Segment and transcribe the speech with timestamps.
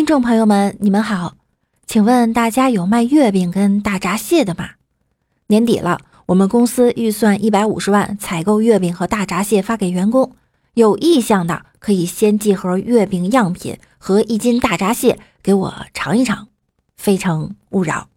[0.00, 1.34] 听众朋友们，你们好，
[1.86, 4.70] 请问大家有卖月饼跟大闸蟹的吗？
[5.48, 10.34] 年底了，我们公司预算一百五十万，采购月饼和大闸蟹发给员工。
[10.72, 16.48] 有意向的可以先寄盒月饼样品和一斤大闸蟹给我尝一尝，
[16.96, 18.08] 非诚勿扰。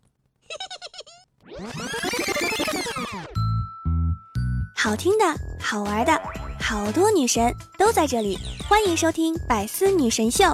[4.74, 5.26] 好听的，
[5.60, 6.18] 好玩的，
[6.62, 8.40] 好多女神都在这里，
[8.70, 10.46] 欢迎收听《百思女神秀》。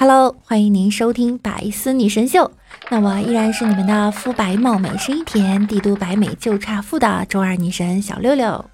[0.00, 2.44] Hello，欢迎您收听《百思女神秀》。
[2.88, 8.64] 那我依然是你们的肤白貌美、声音甜、帝都白美就差富的周二女神小六六。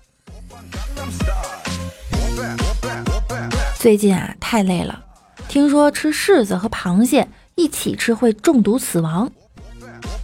[3.78, 5.02] 最近啊，太累了。
[5.48, 9.32] 听说吃柿子和螃蟹一起吃会中毒死亡，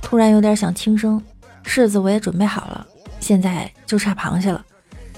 [0.02, 1.22] 突然有点想轻生。
[1.64, 2.86] 柿子我也准备好了，
[3.20, 4.62] 现在就差螃蟹了。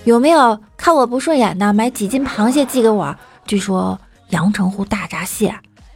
[0.04, 3.16] 有没有看我不顺眼的，买几斤螃蟹寄给我？
[3.44, 5.52] 据说阳澄湖大闸蟹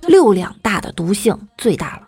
[0.07, 2.03] 六两大的毒性最大了。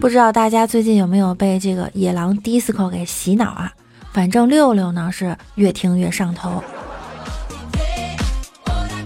[0.00, 3.72] 不知道大家最近有没有被这个野狼 DISCO 给洗脑啊？
[4.12, 6.62] 反正六六呢是越听越上头。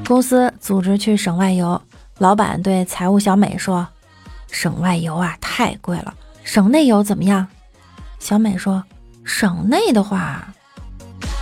[0.07, 1.81] 公司组织去省外游，
[2.19, 3.87] 老板对财务小美说
[4.51, 6.13] ：“省外游啊太贵了，
[6.43, 7.47] 省内游怎么样？”
[8.19, 8.85] 小美说
[9.25, 10.53] ：“省内的话，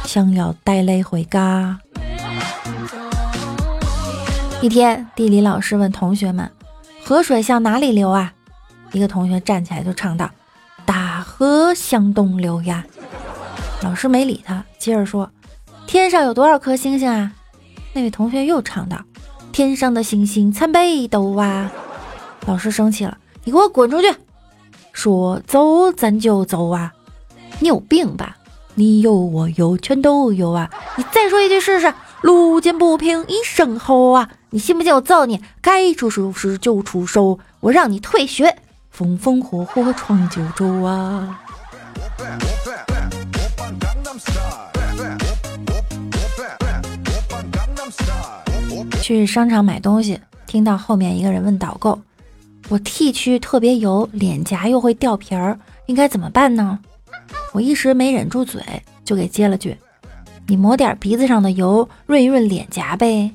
[0.09, 1.79] 想要带泪回家。”
[4.63, 6.51] 一天，地理老师问同学们
[7.05, 8.33] ：“河水向哪里流啊？”
[8.93, 10.31] 一个同学站起来就唱道
[10.87, 12.87] ：“大河向东流呀。”
[13.85, 15.31] 老师没理他，接着说
[15.87, 17.33] ：“天上有多少颗星星啊？”
[17.93, 18.97] 那位同学又唱道
[19.53, 21.71] ：“天上的星星参北斗啊。”
[22.49, 24.11] 老师生气了：“你给我滚出去！”
[24.95, 26.95] 说走咱就走啊！
[27.61, 28.39] 你有病吧？
[28.79, 30.71] 你有我有全都有啊！
[30.97, 31.93] 你再说一句试试！
[32.21, 34.31] 路见不平一声吼啊！
[34.51, 35.43] 你信不信我揍你？
[35.61, 38.57] 该出手时就出手，我让你退学！
[38.93, 41.41] 风风火火闯九州啊！
[49.03, 51.99] 去商场买东西，听到后面一个人问导购
[52.71, 56.79] ：“我 T 区特别油，脸颊又会掉皮儿，应该怎么办呢？”
[57.59, 58.63] 我一时没忍住嘴，
[59.05, 59.77] 就给接了句
[60.47, 63.33] ：“你抹点鼻子上的油，润一润脸颊呗。”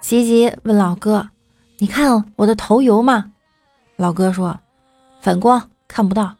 [0.00, 1.28] 吉吉问老哥
[1.80, 3.32] ：“你看我的头油吗？”
[3.96, 4.58] 老哥说
[5.20, 6.36] ：“反光看不到。”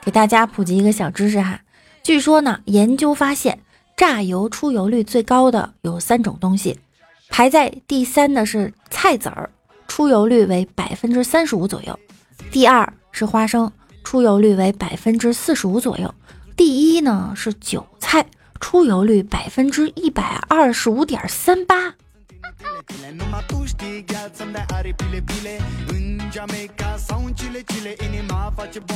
[0.00, 1.62] 给大家普及一个小知识哈，
[2.04, 3.58] 据说呢，研究发现
[3.96, 6.78] 榨油出油率最高的有三种东西，
[7.36, 9.50] 排在第三的是菜籽儿，
[9.88, 11.92] 出油率为百分之三十五左右；
[12.52, 13.72] 第二是花生，
[14.04, 16.08] 出油率为百分之四十五左右；
[16.56, 18.24] 第一呢是韭菜，
[18.60, 21.92] 出油率百分之一百二十五点三八。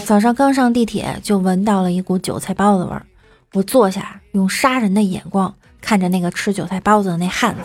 [0.04, 3.04] 早上刚上地铁，就闻到了一股韭菜包子味儿。
[3.54, 7.62] 我坐下，用杀人的眼光看着那个吃韭菜包子的那汉子。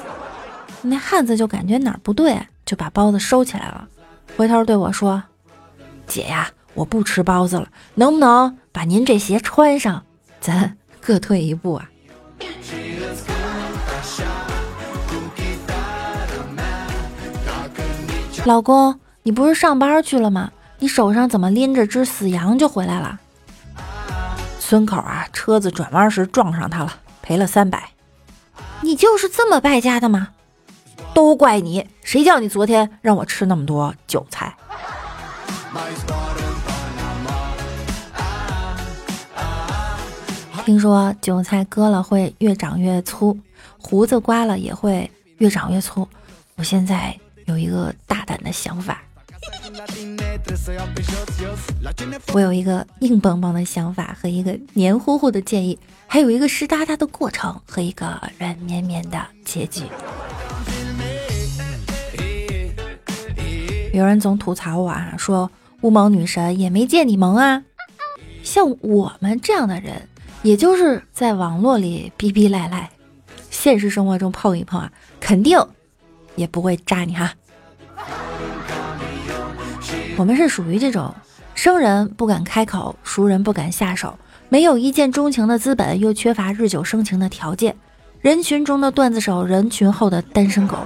[0.86, 3.88] 那汉子就感觉哪儿不对，就把包子收起来了，
[4.36, 5.24] 回头对我说
[6.06, 10.04] ：“姐呀，我不吃包子了，能不能把您这鞋穿上？
[10.42, 11.90] 咱各退一步啊。”
[18.44, 20.52] 老公，你不是上班去了吗？
[20.80, 23.18] 你手上怎么拎着只死羊就回来了？
[24.60, 27.92] 村口啊，车子转弯时撞上他了，赔了三百。
[28.82, 30.28] 你就是这么败家的吗？
[31.14, 34.56] 都怪你，谁叫你昨天让我吃那么多韭菜？
[40.66, 43.38] 听说韭菜割了会越长越粗，
[43.78, 46.08] 胡子刮了也会越长越粗。
[46.56, 47.18] 我现在。
[47.46, 49.02] 有一个大胆的想法，
[52.32, 55.78] 我有一个硬邦邦的想法和一个黏糊糊的建议，
[56.08, 59.84] 还有一个湿哒哒的过程和一个软绵绵的结局。
[63.94, 65.50] 有人总吐槽我啊，说
[65.82, 67.64] 乌蒙女神也没见你萌啊。
[68.42, 70.10] 像我们这样的人，
[70.42, 72.90] 也就是在网络里逼逼赖赖，
[73.52, 75.60] 现实生活中碰一碰啊，肯定。
[76.36, 77.32] 也不会扎你哈。
[80.18, 81.14] 我们是属于这种
[81.54, 84.18] 生人不敢开口，熟人不敢下手，
[84.50, 87.76] 没有一见钟情的资本，又缺乏日久生情的条件。
[88.22, 90.80] 人群中的段子手，人群后的单身狗，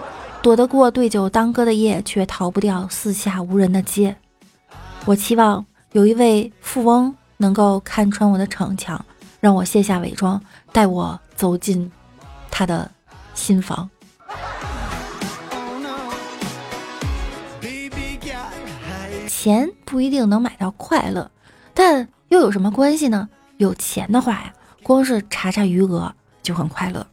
[0.47, 4.15] 躲得过对酒当歌的夜，却逃不掉四下无人的街。
[5.03, 9.05] 我期望有一位富翁能够看穿我的逞强，
[9.41, 10.41] 让我卸下伪装，
[10.71, 11.91] 带我走进
[12.49, 12.89] 他的
[13.33, 13.89] 心房。
[19.27, 21.29] 钱不一定能买到快乐，
[21.73, 23.27] 但又有什么关系呢？
[23.57, 27.05] 有钱的话呀，光是查查余额就很快乐。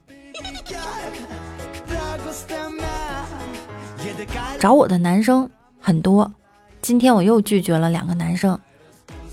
[4.65, 6.33] 找我的男生很多，
[6.81, 8.59] 今天我又拒绝了两个男生。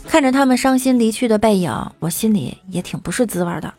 [0.05, 3.73] 看着他们伤心离去的背影，我心里也挺不是滋味的。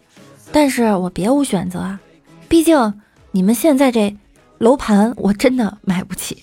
[0.50, 1.98] 但是我别无选择，
[2.48, 3.02] 毕竟
[3.32, 4.16] 你们现在这
[4.56, 6.42] 楼盘我真的买不起。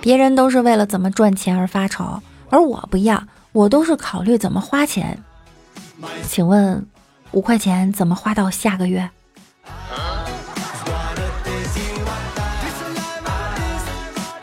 [0.00, 2.18] 别人都是为了怎么赚钱而发愁，
[2.48, 5.22] 而我不一样，我都是考虑怎么花钱。
[6.26, 6.86] 请问，
[7.32, 9.08] 五块钱怎么花到下个月？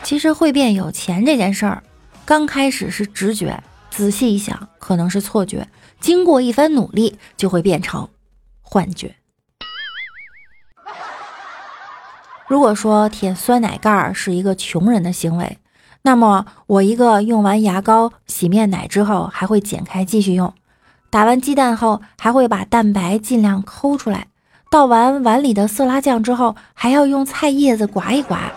[0.02, 1.82] 其实会变有钱这件事儿，
[2.24, 5.68] 刚开始是直觉，仔细一想可能是错觉，
[6.00, 8.08] 经过一番努力就会变成
[8.60, 9.14] 幻觉。
[12.48, 15.58] 如果说舔酸奶盖儿是一个穷人的行为，
[16.02, 20.52] 那么我一个用完牙膏、洗面奶之后还会剪开继续用，
[21.10, 24.28] 打完鸡蛋后还会把蛋白尽量抠出来，
[24.70, 28.52] 倒完碗里的色拉酱之后还要用菜叶子刮一刮，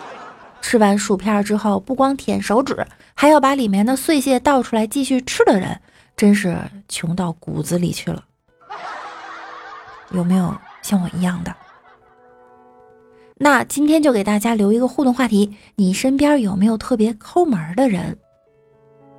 [0.62, 5.80] 吃完薯片之后不光舔手指，还要把里面的碎屑倒出来继续吃的人，
[6.16, 6.56] 真是
[6.88, 8.22] 穷到骨子里去了。
[10.12, 11.52] 有没有像我一样的？
[13.36, 18.16] 那今天就给大家留一个互动话题：你身边有没有特别抠门的人？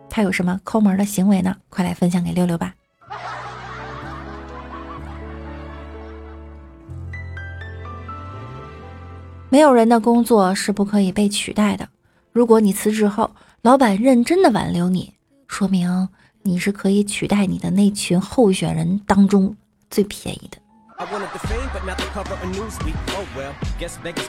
[0.10, 1.58] 他有什么抠门的行为呢？
[1.68, 2.74] 快来分享给六六吧！
[9.50, 11.88] 没有人的工作是不可以被取代的。
[12.31, 13.31] 如果你辞职后，
[13.62, 15.13] 老板认真的挽留你，
[15.48, 16.10] 说明
[16.42, 19.56] 你是可以取代你的那群候选人当中
[19.90, 20.58] 最便宜的。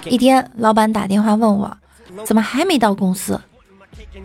[0.05, 1.77] 一天，老板打电话问我，
[2.25, 3.41] 怎么还没到公司？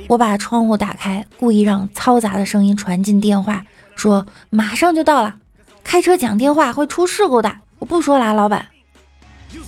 [0.07, 3.65] 我把窗户打开，故意让嘈杂的声音传进电话，
[4.01, 5.35] 说马上就到了。
[5.83, 8.65] 开车讲电话会出事故的，我不说了，老板。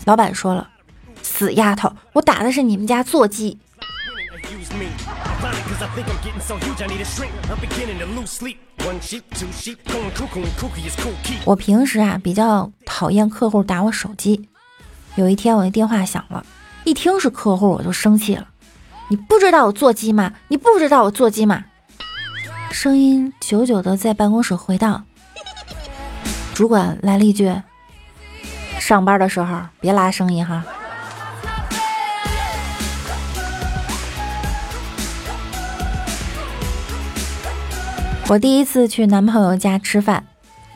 [0.06, 0.68] 老板说了，
[1.22, 3.60] 死丫头，我打的是你们家座机。
[11.46, 14.50] 我平时啊比较讨厌客户打我手机。
[15.14, 16.44] 有一天我的电话响了，
[16.86, 18.48] 一听是客户我就生气了。
[19.10, 20.34] 你不知道我座机吗？
[20.48, 21.66] 你不知道我座机吗？
[22.74, 25.06] 声音久久的在办公室回荡。
[26.56, 27.54] 主管来了一句
[28.82, 30.66] ：“上班的时候别拉声音哈。”
[38.28, 40.26] 我第一次去男朋友家吃饭，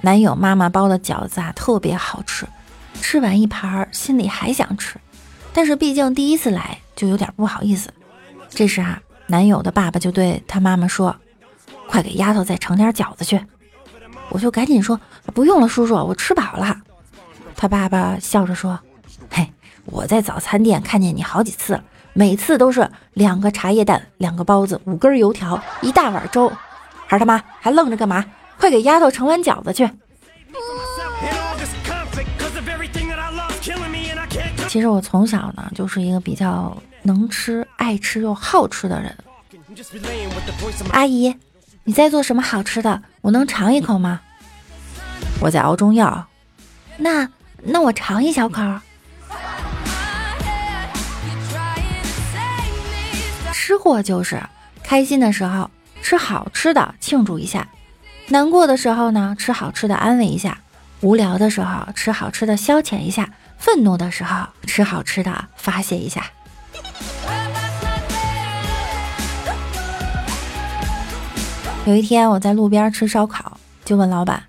[0.01, 2.45] 男友妈妈包的饺子啊特别好吃，
[3.01, 4.97] 吃完一盘儿心里还想吃，
[5.51, 7.89] 但是毕竟第一次来就有点不好意思。
[8.49, 11.15] 这时啊，男友的爸爸就对他妈妈说
[11.87, 13.39] ：“快给丫头再盛点饺子去。”
[14.29, 14.99] 我就赶紧说
[15.33, 16.77] ：“不用了，叔叔，我吃饱了。”
[17.55, 18.79] 他爸爸笑着说
[19.31, 19.51] ：“嘿，
[19.85, 26.51] 我在早餐店看见你好几次了，每次都是两个茶叶蛋，两个包子，五根油条，一大碗粥。”
[27.07, 28.25] 孩他妈还愣着干嘛？
[28.59, 29.89] 快给丫头盛碗饺子去！
[34.67, 39.15] 其实我从小呢就是一个比较能吃、爱吃又好吃的人。
[40.91, 41.33] 阿姨，
[41.87, 43.01] 你在做什么好吃的？
[43.21, 44.19] 我能尝一口吗？
[45.39, 46.27] 我在熬中药。
[46.97, 47.29] 那
[47.63, 48.61] 那我尝一小口。
[53.53, 54.43] 吃货就是
[54.83, 55.71] 开心的时候。
[56.01, 57.67] 吃好吃的庆祝一下，
[58.27, 60.57] 难过的时候呢，吃好吃的安慰一下；
[61.01, 63.25] 无聊的时候吃好吃的消遣一下；
[63.57, 66.25] 愤怒的时候吃好吃的发泄一下。
[71.87, 74.43] 有一天我在路边吃烧烤，就问老板：“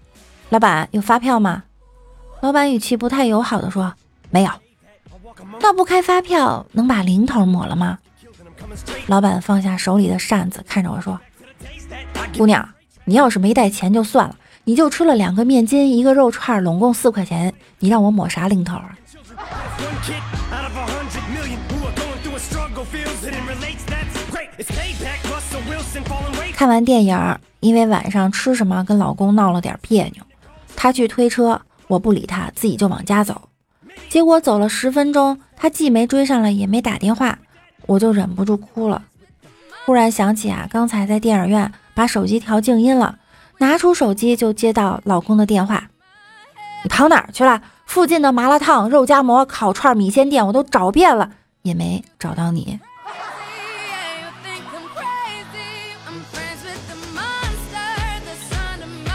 [0.51, 1.63] 老板有发票吗？”
[2.43, 3.95] 老板语气不太友好的说
[4.31, 4.51] ：“没有。”
[5.63, 8.01] 那不开发票能把零头抹了吗？
[9.07, 11.21] 老板放下手里的扇子，看着我说。
[12.37, 12.69] 姑娘，
[13.05, 18.99] 你要是没带钱就算了，你就吃了两个面筋，一个肉串，拢共四块钱，你让我抹啥零头啊？
[26.55, 30.25] 看完电影，因为晚上吃什么跟老公闹了点别扭，
[30.75, 33.49] 他去推车，我不理他，自己就往家走。
[34.09, 37.39] 结果走了十分钟，他既没追上来，也没打电话，
[37.87, 39.03] 我就忍不住哭了。
[39.85, 43.19] 忽然想起啊，刚才在电影院把手机调静音了，
[43.59, 45.91] 拿出手机就接到老公的电话
[46.83, 47.63] ：“你跑哪儿去了？
[47.87, 51.31] 附近的麻辣烫、肉夹馍、烤串、米线店我都找遍了，
[51.63, 52.81] 也没找到你。”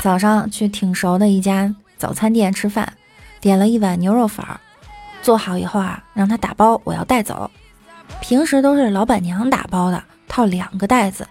[0.03, 2.91] 早上去挺熟的一家早餐店吃饭，
[3.39, 4.59] 点了一碗牛肉粉儿，
[5.21, 7.49] 做好以后啊，让他打包，我要带走。
[8.19, 11.25] 平时都是老板娘打包的，套两个袋子。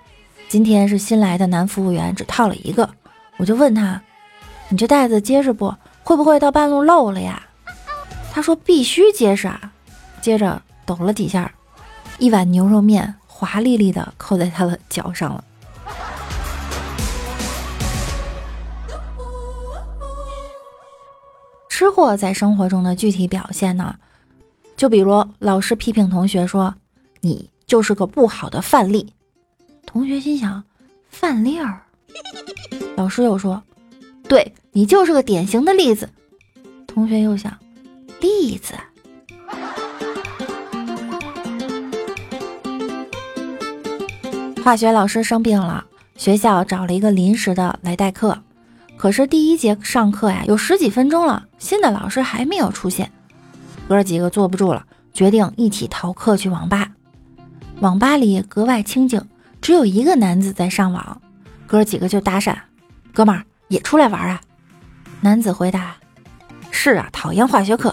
[0.48, 2.88] 今天是新来的男服务员，只套了一个。
[3.36, 4.00] 我就问他
[4.70, 5.74] ：“你这袋子结实不？
[6.02, 7.42] 会不会到半路漏了呀？”
[8.32, 9.70] 他说：“必须结实啊。”
[10.22, 11.52] 接着抖了几下，
[12.16, 15.44] 一碗牛肉面华丽丽的扣在他的脚上了。
[21.82, 23.96] 吃货在生活中的具体表现呢？
[24.76, 26.76] 就比如老师批评同学说
[27.22, 29.12] ：“你就是个不好的范例。”
[29.84, 30.62] 同学心想
[31.10, 31.82] ：“范例儿。”
[32.94, 33.60] 老师又说
[34.30, 36.08] ：“对你就是个典型的例子。”
[36.86, 37.52] 同学又想
[38.22, 38.74] ：“例子。”
[44.62, 45.84] 化学老师生病了，
[46.14, 48.40] 学校找了一个临时的来代课。
[49.02, 53.10] 可是第一节上课呀，有十几分钟了，新的老师还没有出现，
[53.88, 56.88] 哥几个坐不住了，决定一起逃课去网吧。
[57.80, 59.20] 网吧里格外清静，
[59.60, 61.20] 只有一个男子在上网，
[61.66, 62.56] 哥几个就搭讪
[63.12, 64.40] ：“哥们儿也出来玩啊？”
[65.20, 65.96] 男子回答
[66.70, 67.92] ：“是啊，讨厌化学课。”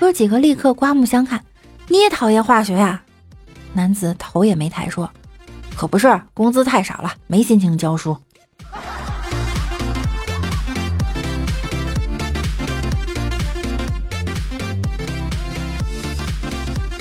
[0.00, 1.44] 哥几个立刻刮目相看
[1.88, 3.02] ：“你也讨厌化学呀？”
[3.74, 5.10] 男子头也没抬说
[5.76, 8.16] ：“可不是，工资太少了，没心情教书。”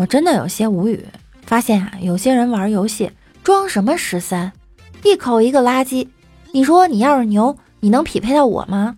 [0.02, 1.06] 我真的有些无语，
[1.44, 3.12] 发现啊，有些人玩游戏
[3.44, 4.52] 装什么十三，
[5.04, 6.08] 一口一个垃圾。
[6.54, 8.98] 你说你要是牛，你能匹配到我吗？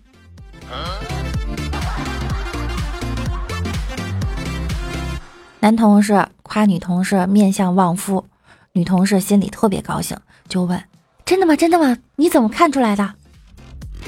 [5.60, 8.24] 男同事夸女同事面相旺夫，
[8.72, 10.16] 女同事心里特别高兴，
[10.48, 10.82] 就问
[11.26, 11.54] ：“真的吗？
[11.54, 11.98] 真的吗？
[12.16, 13.12] 你怎么看出来的？”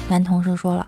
[0.09, 0.87] 男同事说了：“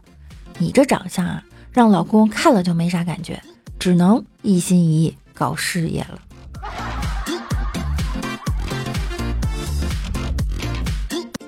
[0.57, 3.39] 你这长相啊，让老公看了就没啥感觉，
[3.77, 6.19] 只能一心一意。”搞事业了。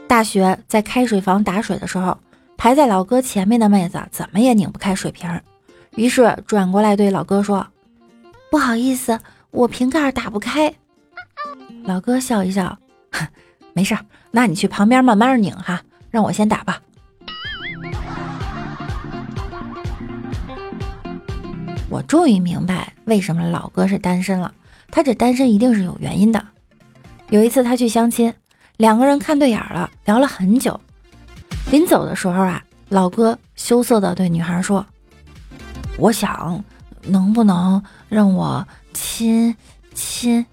[0.08, 2.18] 大学在开水房打水的时候，
[2.58, 5.30] 排在老哥前面的妹子怎么也拧不开水瓶，
[5.96, 7.66] 于是转过来对老哥说
[8.52, 9.20] ：“不好意思，
[9.52, 10.74] 我瓶盖打不开。”
[11.84, 12.78] 老哥笑一笑
[13.74, 13.98] ：“没事，
[14.32, 16.82] 那你去旁边慢慢拧哈，让我先打吧。”
[21.92, 24.54] 我终于明白为什么老哥是单身了。
[24.90, 26.42] 他这单身一定是有原因的。
[27.30, 28.34] 有一次他去相亲，
[28.78, 30.80] 两个人看对眼了，聊了很久。
[31.70, 34.86] 临走的时候啊，老哥羞涩的对女孩说
[36.00, 36.64] ：“我想，
[37.04, 39.54] 能不能让我亲
[39.94, 40.46] 亲？”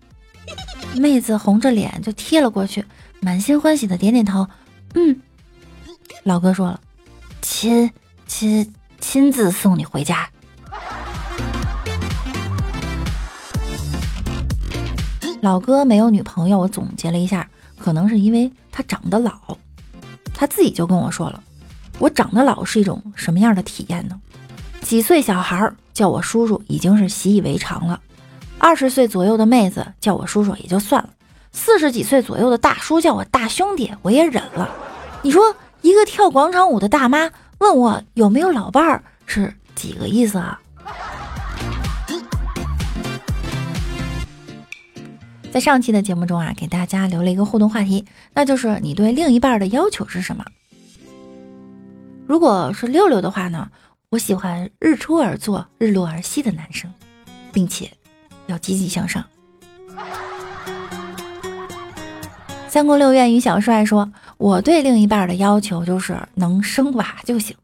[0.99, 2.85] 妹子红着脸就贴了过去，
[3.21, 4.49] 满心欢喜的点点头
[4.95, 5.21] ：“嗯。”
[6.25, 6.81] 老哥说了
[7.41, 7.89] ：“亲
[8.27, 10.29] 亲，亲自送你回家。”
[15.41, 19.33] 老哥没有女朋友，我总结了一下，可能是因为他长得老。
[20.35, 21.43] 他自己就跟我说了，
[21.99, 24.21] 我长得老是一种什么样的体验呢？
[24.81, 28.01] 几岁小孩叫我叔叔已经是习以为常了，
[28.59, 31.11] 二十岁左右的妹子叫我叔叔也就算了，
[31.53, 34.69] 四十几岁左右的大叔叫我大兄弟我也忍了。
[35.23, 40.61] 你说一个跳广场舞的大妈问我有没有老伴儿是几个意思啊？
[45.51, 50.45] 在上期的节目中啊，给大家留了一个互动话题，那就是你对另一半的要求是什么？
[52.27, 53.69] 如果是六六的话呢，
[54.11, 56.93] 我喜欢日出而作、日落而息的男生，
[57.53, 57.91] 并且
[58.47, 59.25] 要积极向上。
[62.69, 67.57] 三宫六院于小帅说：“我对另一半的要求就是能生娃就行，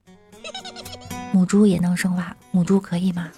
[1.30, 3.28] 母猪也能生娃，母猪可以吗？”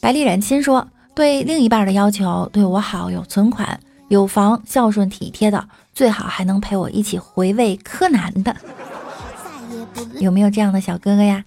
[0.00, 3.78] 白里染亲说：“对另一半的要求，对我好，有存款，
[4.08, 8.54] 有房，孝顺体贴的，最好还能陪我一起回味柯南的。
[10.18, 11.44] 有没有这样的小哥哥呀？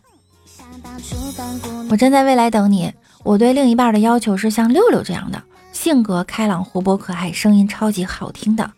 [1.89, 2.93] 我站在未来等你。
[3.23, 8.71] 我对另一半的要求是像六六这样的，性格开朗、活泼可爱，声音超级好听的。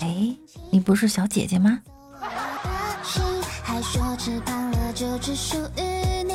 [0.00, 0.36] 哎，
[0.70, 1.80] 你不是小姐姐吗？
[5.26, 5.82] 只属于
[6.22, 6.34] 你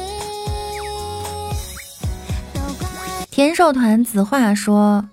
[3.29, 5.05] 甜瘦团子话说。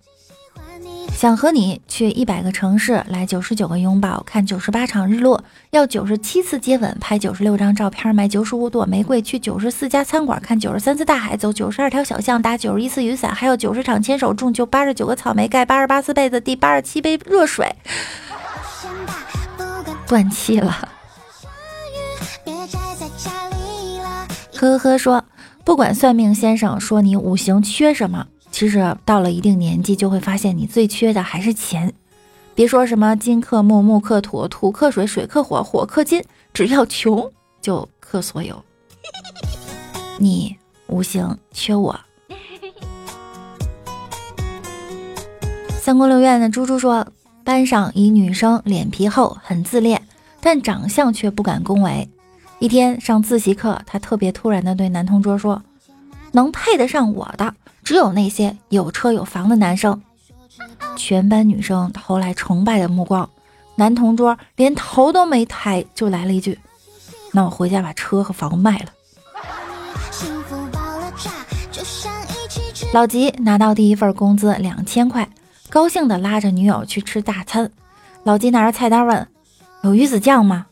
[1.14, 17.72] 想和你去一百个城市，来九十九个拥抱，看九十八场日落，要九十七次接吻，拍九十六张照片，买九十五朵玫瑰，去九十四家餐馆，看九十三次大海，走九十二条小巷，打九十一次雨伞，还有九十场牵手，中就八十九个草莓，盖八十八次被子，第八十七杯热水，
[20.08, 20.88] 断气了。
[24.58, 25.24] 呵呵说，
[25.64, 28.26] 不管算命先生说你五行缺什么。
[28.50, 31.92] 其实到了一定年纪，就会发现你最缺的还是钱。
[32.56, 36.20] 别说什么金克木，木克土，土克水，水克火，火克金，
[36.52, 38.60] 只要穷就克所有。
[40.18, 40.56] 你
[40.88, 42.00] 五行缺我。
[45.80, 47.06] 三宫六院的猪猪说，
[47.44, 50.02] 班上一女生脸皮厚，很自恋，
[50.40, 52.08] 但长相却不敢恭维。
[52.60, 55.62] 一天上自习课，他特别突然的对男同桌说
[56.32, 60.02] ：“能配得上我的。”只有那些有车有房的男生，
[60.96, 63.30] 全班女生投来崇拜的目光，
[63.76, 66.58] 男同桌连头都没抬就来了一句
[67.32, 68.86] ：“那我回家把车和房卖了。”
[72.92, 75.30] 老吉拿到第一份工资两千块，
[75.70, 77.70] 高兴的拉着女友去吃大餐。
[78.24, 79.28] 老吉拿着菜单问
[79.84, 80.66] ：“有鱼子酱吗？”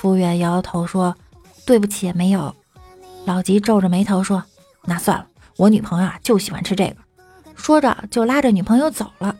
[0.00, 1.14] 服务员摇摇头说
[1.66, 2.56] ：“对不起，没有。”
[3.26, 4.42] 老吉皱着眉头说
[4.86, 5.26] ：“那算了。”
[5.58, 6.96] 我女朋友啊就喜欢吃这个，
[7.54, 9.36] 说着就拉着女朋友走了。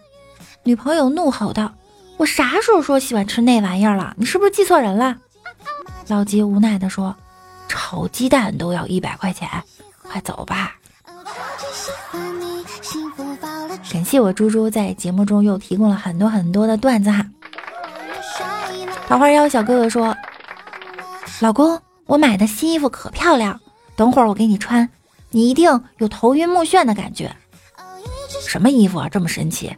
[0.64, 1.72] 女朋友怒吼道
[2.18, 4.14] ：“我啥时候说喜欢吃那玩意儿了？
[4.18, 5.16] 你是不是记错人了？”
[6.08, 7.16] 老吉无奈地说
[7.66, 9.48] ：“炒鸡蛋都要一百块钱，
[10.02, 10.76] 快走吧。”
[13.90, 17.24] 感谢我猪猪在节目中又提供了很多很多的段子哈。
[19.08, 20.14] 桃花妖小哥哥说
[21.40, 23.58] ：“老公，我买的新衣服可漂亮，
[23.96, 24.88] 等会儿我给你穿。”
[25.32, 27.34] 你一定有头晕目眩的感觉，
[28.46, 29.74] 什么衣服啊这么神奇？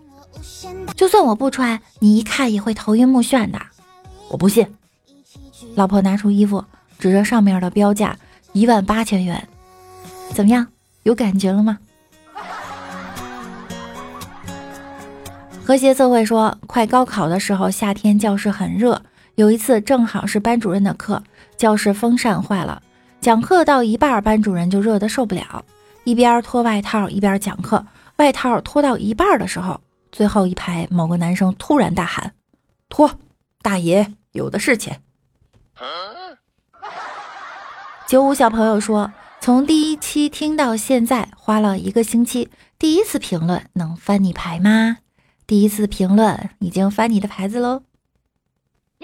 [0.97, 3.61] 就算我不穿，你一看也会头晕目眩的。
[4.29, 4.67] 我不信。
[5.75, 6.65] 老婆拿出衣服，
[6.99, 8.17] 指着上面的标价
[8.55, 9.47] 一万八千元，
[10.35, 10.67] 怎么样？
[11.03, 11.79] 有感觉了吗？
[15.63, 19.03] 和谐测绘说，快高考的时候，夏天教室很热，
[19.35, 21.23] 有一次正好是班主任的课，
[21.57, 22.83] 教室风扇坏了。
[23.21, 25.65] 讲课到一半，班主任就热得受不了，
[26.05, 27.87] 一边脱外套一边讲课。
[28.17, 32.35] 外套脱到一半的时候，最后一排某个男生突然大喊
[32.91, 33.19] ：“脱，
[33.63, 35.01] 大爷有的是钱。”
[38.07, 42.51] 九五小朋友说：“从第一期听到现在，花了一个星期。
[42.79, 44.99] 第一次评论能翻你牌吗？
[45.47, 47.83] 第一次评论已经翻你的牌子喽。”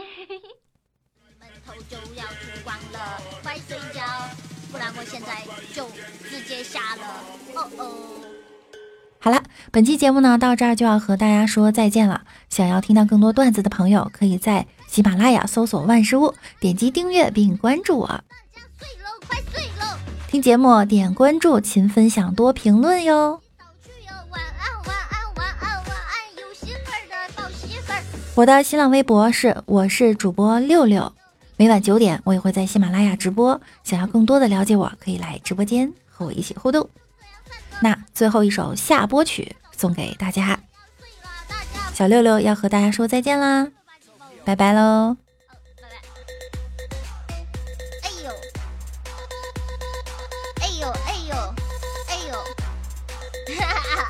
[9.20, 12.22] 好了，本期节目呢到这儿就要和大家说再见了。
[12.48, 18.06] 想要听到更多段子的朋友，可以在喜马拉雅搜索万事屋，点击订阅并关注我。
[18.06, 18.22] 大
[18.54, 23.40] 家睡喽，快睡喽听节目点关注，勤分享，多评论哟。
[23.58, 26.40] 早去哟，晚安，晚安，晚安，晚安！
[26.40, 27.92] 有媳妇的抱媳妇
[28.36, 31.12] 我的新浪微博是我是主播六六，
[31.56, 33.60] 每晚九点我也会在喜马拉雅直播。
[33.82, 36.88] 想要更多的了解我，可以来直播间和我一起互动。
[37.80, 40.58] 那最后一首下播曲送给大家，
[41.94, 43.68] 小六六要和大家说再见啦，
[44.44, 45.16] 拜拜喽！
[48.02, 48.30] 哎呦，
[50.60, 51.36] 哎呦，哎呦，
[52.08, 52.34] 哎呦，
[53.60, 54.08] 哈哈，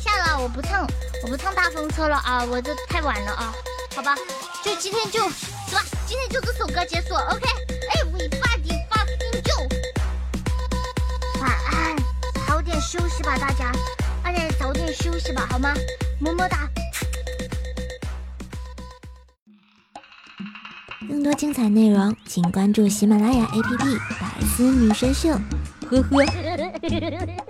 [0.00, 0.84] 下了，我不蹭，
[1.22, 3.54] 我不蹭大风车了啊，我这太晚了啊，
[3.94, 4.16] 好吧，
[4.64, 5.28] 就今天就，
[5.68, 5.84] 是吧？
[6.06, 7.48] 今天就这首歌结束，OK，
[7.90, 8.55] 哎，尾巴。
[12.96, 13.70] 休息吧，大家，
[14.22, 15.74] 大家早点休息吧，好吗？
[16.18, 16.66] 么么哒。
[21.06, 23.78] 更多精彩内容，请关注喜马拉雅 APP
[24.18, 25.28] 《百思女神秀》。
[25.88, 27.45] 呵呵。